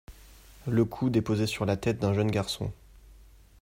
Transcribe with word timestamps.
Le 0.65 0.83
coude 0.83 1.15
est 1.15 1.21
posé 1.21 1.45
sur 1.45 1.63
la 1.67 1.77
tête 1.77 1.99
d'un 1.99 2.15
jeune 2.15 2.31
garçon. 2.31 2.73